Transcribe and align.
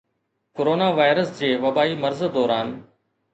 corona 0.55 0.87
virus 0.97 1.29
جي 1.41 1.51
وبائي 1.67 1.93
مرض 2.05 2.25
دوران 2.39 2.67